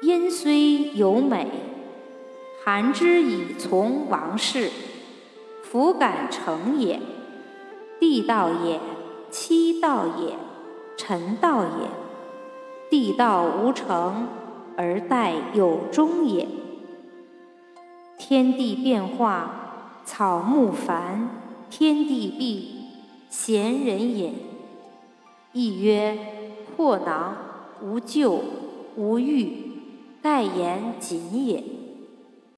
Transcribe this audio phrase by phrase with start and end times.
[0.00, 1.48] 因虽有美，
[2.64, 4.70] 含之以从王室。
[5.62, 7.00] 弗敢成也。
[8.00, 8.80] 地道也，
[9.30, 10.34] 妻道也，
[10.96, 11.88] 臣道也。
[12.88, 14.28] 地道无成，
[14.76, 16.48] 而待有终也。
[18.16, 21.28] 天地变化，草木繁，
[21.68, 22.84] 天地闭，
[23.28, 24.34] 贤人隐。
[25.52, 26.16] 亦曰：
[26.76, 27.36] 破囊
[27.82, 28.40] 无咎，
[28.96, 29.67] 无欲。
[30.22, 31.87] 盖言谨也。